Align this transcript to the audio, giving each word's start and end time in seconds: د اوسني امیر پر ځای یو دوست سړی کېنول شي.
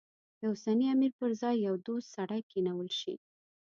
د 0.39 0.41
اوسني 0.51 0.85
امیر 0.95 1.11
پر 1.19 1.31
ځای 1.41 1.55
یو 1.67 1.75
دوست 1.87 2.07
سړی 2.15 2.41
کېنول 2.51 2.89
شي. 2.99 3.15